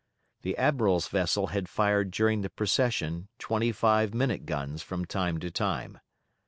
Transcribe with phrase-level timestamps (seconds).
[0.41, 5.51] The Admiral's vessel had fired during the procession twenty five minute guns from time to
[5.51, 5.99] time.